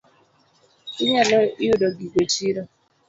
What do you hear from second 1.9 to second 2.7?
gigo e chiro.